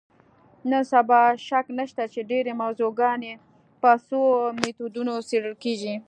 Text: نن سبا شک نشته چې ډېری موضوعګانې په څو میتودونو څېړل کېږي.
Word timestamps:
نن 0.69 0.81
سبا 0.91 1.21
شک 1.47 1.65
نشته 1.79 2.03
چې 2.13 2.19
ډېری 2.29 2.53
موضوعګانې 2.61 3.33
په 3.81 3.89
څو 4.07 4.19
میتودونو 4.61 5.13
څېړل 5.29 5.55
کېږي. 5.63 5.93